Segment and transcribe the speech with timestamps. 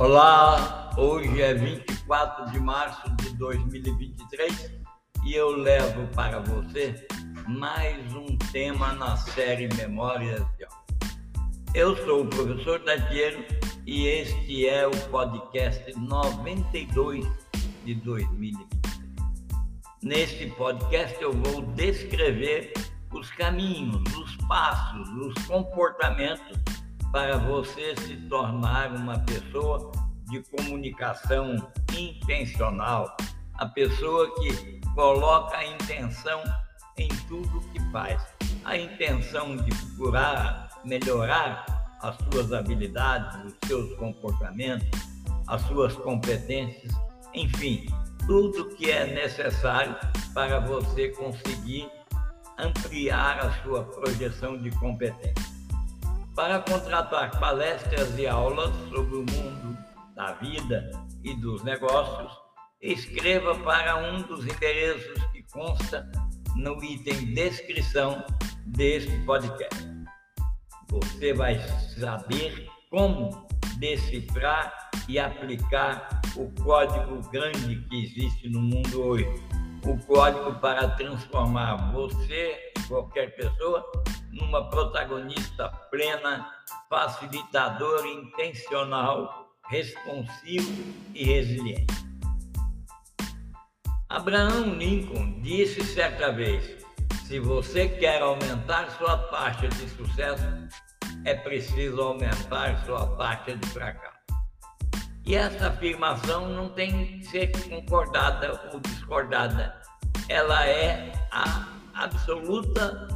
[0.00, 4.72] Olá, hoje é 24 de março de 2023
[5.26, 7.06] e eu levo para você
[7.46, 10.66] mais um tema na série Memórias de.
[11.74, 13.44] Eu sou o professor Tatiero
[13.86, 17.26] e este é o podcast 92
[17.84, 18.80] de 2023.
[20.02, 22.72] Neste podcast eu vou descrever
[23.12, 26.58] os caminhos, os passos, os comportamentos
[27.12, 29.90] para você se tornar uma pessoa
[30.28, 31.56] de comunicação
[31.96, 33.16] intencional,
[33.54, 36.40] a pessoa que coloca a intenção
[36.96, 38.22] em tudo que faz,
[38.64, 41.64] a intenção de procurar melhorar
[42.00, 44.88] as suas habilidades, os seus comportamentos,
[45.48, 46.92] as suas competências,
[47.34, 47.86] enfim,
[48.26, 49.96] tudo que é necessário
[50.32, 51.90] para você conseguir
[52.56, 55.49] ampliar a sua projeção de competência
[56.40, 59.76] para contratar palestras e aulas sobre o mundo
[60.16, 60.90] da vida
[61.22, 62.32] e dos negócios,
[62.80, 66.10] escreva para um dos endereços que consta
[66.56, 68.24] no item descrição
[68.68, 69.86] deste podcast.
[70.88, 71.58] Você vai
[71.98, 79.28] saber como decifrar e aplicar o código grande que existe no mundo hoje.
[79.84, 83.88] O código para transformar você, qualquer pessoa,
[84.32, 86.50] numa protagonista plena,
[86.90, 91.94] facilitadora, intencional, responsivo e resiliente.
[94.08, 96.84] Abraão Lincoln disse certa vez:
[97.26, 100.44] se você quer aumentar sua taxa de sucesso,
[101.24, 104.18] é preciso aumentar sua taxa de fracasso.
[105.24, 109.80] E essa afirmação não tem que ser concordada ou discordada.
[110.28, 113.08] Ela é a absoluta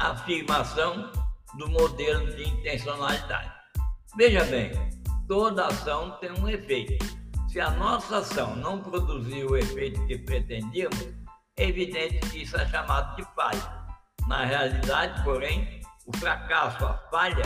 [0.00, 1.10] afirmação
[1.56, 3.52] do modelo de intencionalidade.
[4.16, 4.72] Veja bem,
[5.28, 7.04] toda ação tem um efeito.
[7.48, 11.08] Se a nossa ação não produzir o efeito que pretendíamos,
[11.56, 13.82] é evidente que isso é chamado de falha.
[14.26, 17.44] Na realidade, porém, o fracasso, a falha,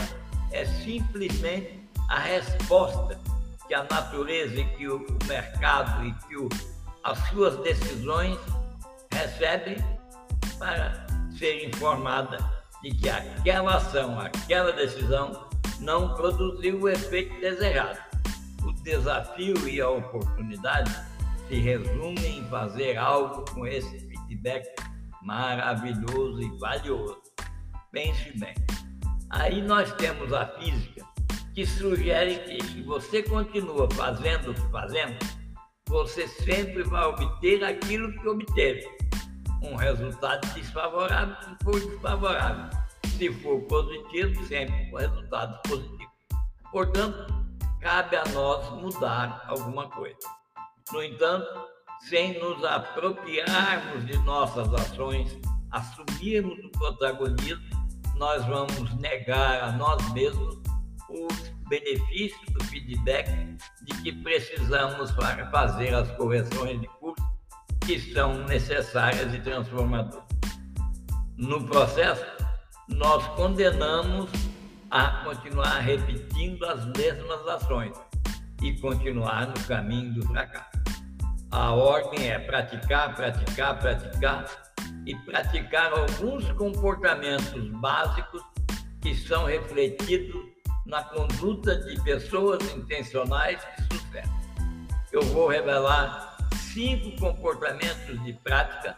[0.51, 3.19] é simplesmente a resposta
[3.67, 6.47] que a natureza e que o mercado e que o,
[7.03, 8.37] as suas decisões
[9.11, 9.77] recebem
[10.57, 11.05] para
[11.37, 12.37] ser informada
[12.81, 15.47] de que aquela ação, aquela decisão
[15.79, 17.99] não produziu o efeito desejado.
[18.63, 20.91] O desafio e a oportunidade
[21.47, 24.67] se resumem em fazer algo com esse feedback
[25.23, 27.17] maravilhoso e valioso.
[27.91, 28.53] Pense bem.
[29.29, 31.05] Aí nós temos a física
[31.53, 35.17] que sugere que se você continua fazendo o que fazendo,
[35.87, 38.87] você sempre vai obter aquilo que obteve
[39.61, 42.79] um resultado desfavorável se for desfavorável.
[43.17, 46.11] Se for positivo, sempre um resultado positivo.
[46.71, 47.33] Portanto,
[47.81, 50.17] cabe a nós mudar alguma coisa.
[50.91, 51.47] No entanto,
[52.01, 55.37] sem nos apropriarmos de nossas ações,
[55.71, 57.63] assumirmos o protagonismo,
[58.15, 60.57] nós vamos negar a nós mesmos
[61.09, 63.29] os benefícios do feedback
[63.83, 66.87] de que precisamos para fazer as correções de
[67.87, 70.25] que são necessárias e transformadoras.
[71.37, 72.25] No processo,
[72.89, 74.29] nós condenamos
[74.91, 77.97] a continuar repetindo as mesmas ações
[78.61, 80.77] e continuar no caminho do fracasso.
[81.49, 84.45] A ordem é praticar, praticar, praticar
[85.05, 88.41] e praticar alguns comportamentos básicos
[89.01, 90.35] que são refletidos
[90.85, 94.33] na conduta de pessoas intencionais de sucesso.
[95.09, 96.26] Eu vou revelar
[96.77, 98.95] cinco comportamentos de prática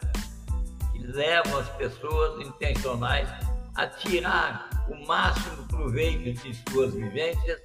[0.91, 3.29] que levam as pessoas intencionais
[3.75, 7.57] a tirar o máximo proveito de suas vivências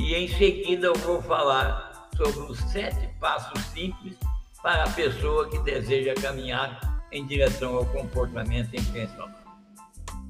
[0.00, 4.16] e em seguida eu vou falar sobre os sete passos simples
[4.64, 6.80] para a pessoa que deseja caminhar
[7.12, 9.30] em direção ao comportamento intencional.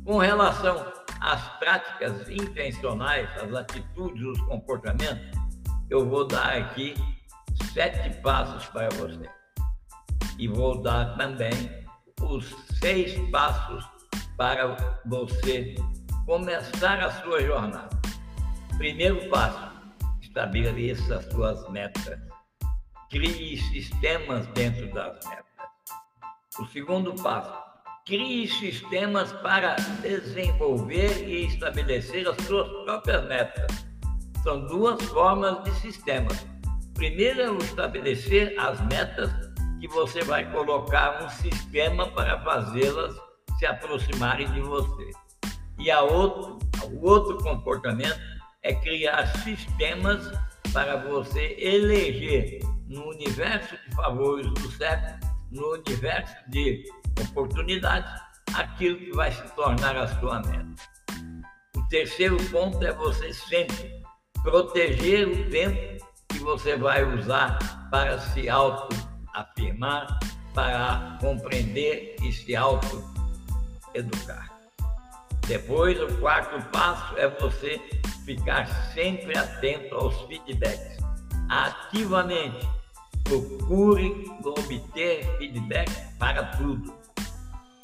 [0.05, 0.93] Com relação
[1.23, 5.27] às práticas intencionais, às atitudes, os comportamentos,
[5.89, 6.95] eu vou dar aqui
[7.73, 9.29] sete passos para você.
[10.39, 11.85] E vou dar também
[12.23, 13.85] os seis passos
[14.37, 15.75] para você
[16.27, 17.89] começar a sua jornada.
[18.77, 19.71] Primeiro passo:
[20.21, 22.19] estabeleça as suas metas.
[23.11, 25.45] Crie sistemas dentro das metas.
[26.59, 27.55] O segundo passo:
[28.05, 33.87] crie sistemas para desenvolver e estabelecer as suas próprias metas.
[34.43, 36.47] São duas formas de sistemas
[36.97, 39.31] Primeiro é estabelecer as metas
[39.79, 43.15] que você vai colocar um sistema para fazê-las
[43.59, 45.11] se aproximarem de você.
[45.79, 46.59] E a outro,
[46.91, 48.19] o outro comportamento
[48.63, 50.27] é criar sistemas
[50.73, 55.21] para você eleger no universo de favores do CEP,
[55.53, 56.83] no universo de
[57.21, 58.11] oportunidades,
[58.55, 60.75] aquilo que vai se tornar a sua meta.
[61.77, 64.03] O terceiro ponto é você sempre
[64.43, 65.97] proteger o tempo
[66.47, 67.59] você vai usar
[67.91, 70.17] para se auto-afirmar,
[70.55, 74.49] para compreender e se auto-educar.
[75.49, 77.81] Depois, o quarto passo é você
[78.25, 80.99] ficar sempre atento aos feedbacks.
[81.49, 82.69] Ativamente
[83.25, 86.95] procure obter feedback para tudo.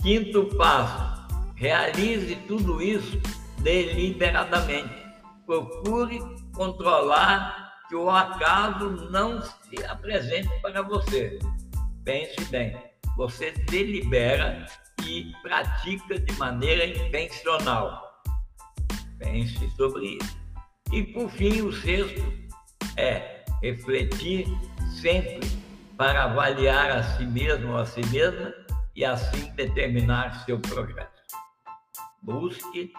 [0.03, 1.27] Quinto passo,
[1.57, 3.21] realize tudo isso
[3.59, 5.03] deliberadamente.
[5.47, 6.21] Procure
[6.55, 7.62] controlar
[7.93, 11.39] que o acaso não se apresente para você.
[12.07, 12.75] Pense bem,
[13.19, 14.65] você delibera
[15.05, 18.23] e pratica de maneira intencional.
[19.19, 20.39] Pense sobre isso.
[20.91, 22.23] E por fim, o sexto
[22.97, 24.47] é refletir
[25.03, 25.47] sempre
[25.99, 28.55] para avaliar a si mesmo ou a si mesma
[28.97, 31.11] e assim determinar seu progresso.
[32.23, 32.91] Busque,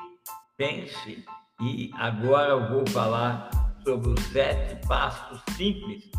[0.56, 1.26] pense
[1.60, 6.10] e agora eu vou falar sobre os sete passos simples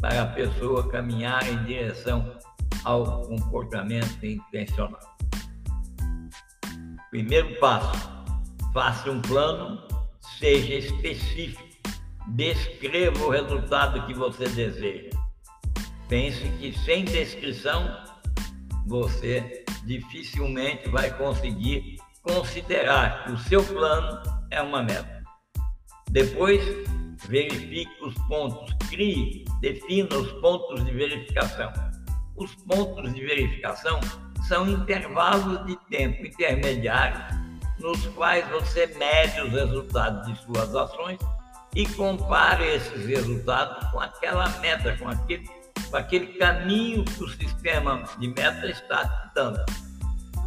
[0.00, 2.36] para a pessoa caminhar em direção
[2.84, 5.16] ao comportamento intencional.
[7.10, 8.08] Primeiro passo:
[8.72, 9.80] faça um plano,
[10.38, 11.62] seja específico,
[12.28, 15.10] descreva o resultado que você deseja.
[16.08, 18.04] Pense que sem descrição
[18.86, 25.22] você dificilmente vai conseguir considerar que o seu plano é uma meta.
[26.10, 26.62] Depois,
[27.28, 31.72] verifique os pontos, crie, defina os pontos de verificação.
[32.36, 34.00] Os pontos de verificação
[34.46, 37.46] são intervalos de tempo intermediários
[37.78, 41.18] nos quais você mede os resultados de suas ações
[41.74, 45.46] e compare esses resultados com aquela meta, com aquele,
[45.90, 49.62] com aquele caminho que o sistema de meta está dando.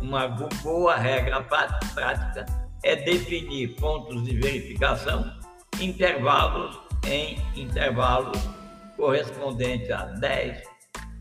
[0.01, 2.45] Uma boa regra prática
[2.83, 5.31] é definir pontos de verificação,
[5.79, 8.37] intervalos em intervalos
[8.95, 10.63] correspondentes a 10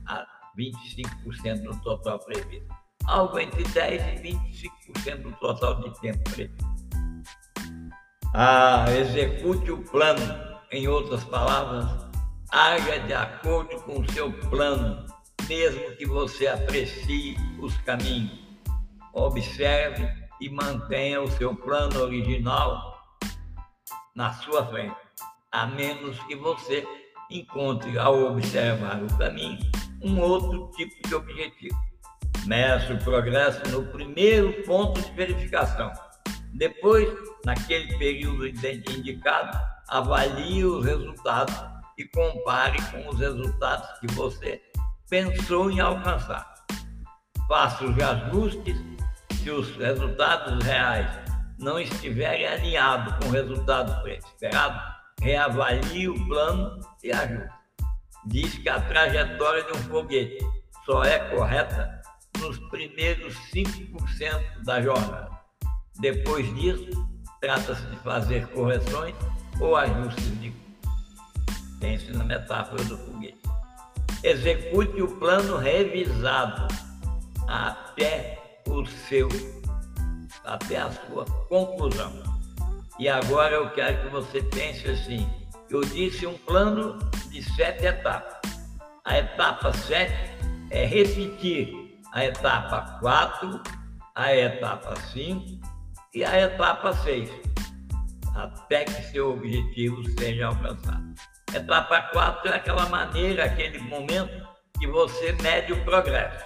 [0.06, 0.26] a
[0.58, 2.69] 25% do total previsto.
[3.06, 4.38] Algo entre 10 e
[5.05, 6.66] 25% do total de tempo previsto.
[8.34, 10.20] Ah, execute o plano,
[10.70, 11.87] em outras palavras,
[12.50, 15.06] haja de acordo com o seu plano,
[15.49, 18.38] mesmo que você aprecie os caminhos.
[19.14, 20.06] Observe
[20.40, 22.97] e mantenha o seu plano original
[24.18, 24.96] na sua frente,
[25.52, 26.84] a menos que você
[27.30, 29.60] encontre, ao observar o caminho,
[30.02, 31.78] um outro tipo de objetivo.
[32.44, 35.92] Meça o progresso no primeiro ponto de verificação.
[36.52, 37.08] Depois,
[37.46, 39.56] naquele período indicado,
[39.86, 41.54] avalie os resultados
[41.96, 44.60] e compare com os resultados que você
[45.08, 46.56] pensou em alcançar.
[47.46, 48.76] Faça os ajustes
[49.34, 51.27] se os resultados reais
[51.58, 54.81] não estiverem alinhados com o resultado esperado,
[55.20, 57.58] reavalie o plano e ajuste
[58.28, 60.38] diz que a trajetória de um foguete
[60.84, 62.00] só é correta
[62.38, 65.31] nos primeiros 5% da jornada.
[65.99, 66.90] Depois disso,
[67.40, 69.14] trata-se de fazer correções
[69.61, 70.52] ou ajustes de
[71.80, 73.40] pense na metáfora do foguete.
[74.23, 76.68] Execute o plano revisado
[77.47, 79.28] até o seu,
[80.49, 82.12] até a sua conclusão.
[82.99, 85.28] E agora eu quero que você pense assim:
[85.71, 86.99] eu disse um plano
[87.31, 88.38] de sete etapas.
[89.05, 90.37] A etapa sete
[90.71, 93.61] é repetir a etapa quatro,
[94.14, 95.61] a etapa cinco
[96.14, 97.31] e a etapa seis,
[98.35, 101.14] até que seu objetivo seja alcançado.
[101.55, 104.47] Etapa quatro é aquela maneira, aquele momento
[104.78, 106.45] que você mede o progresso.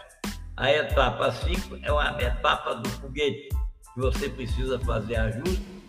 [0.56, 3.48] A etapa 5 é uma etapa do foguete,
[3.94, 5.82] que você precisa fazer ajuste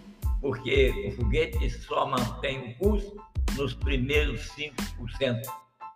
[0.44, 3.16] porque o foguete só mantém o curso
[3.56, 5.42] nos primeiros 5%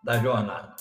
[0.04, 0.74] da jornada.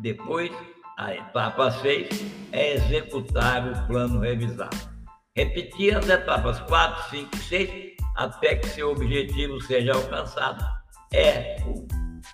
[0.00, 0.52] Depois,
[0.96, 2.08] a etapa 6
[2.52, 4.94] é executar o plano revisado.
[5.36, 10.64] Repetir as etapas 4, 5 e 6 até que seu objetivo seja alcançado
[11.12, 11.84] é o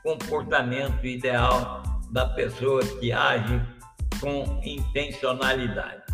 [0.03, 3.59] comportamento ideal da pessoa que age
[4.21, 6.10] com intencionalidade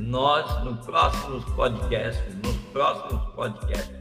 [0.00, 4.00] nós, no próximos podcasts, nos próximos podcasts,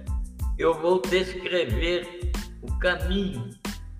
[0.58, 3.50] eu vou descrever o caminho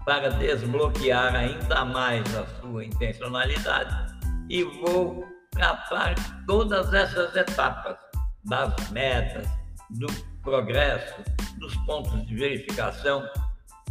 [0.06, 4.16] para desbloquear ainda mais a sua intencionalidade
[4.50, 6.16] e vou tratar
[6.48, 7.98] todas essas etapas
[8.46, 9.48] das metas,
[9.92, 10.08] do
[10.42, 11.16] progresso
[11.58, 13.28] dos pontos de verificação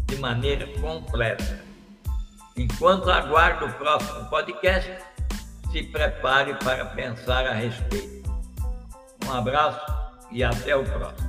[0.06, 1.62] de maneira completa.
[2.56, 4.90] Enquanto aguardo o próximo podcast,
[5.70, 8.28] se prepare para pensar a respeito.
[9.26, 9.80] Um abraço
[10.30, 11.27] e até o próximo.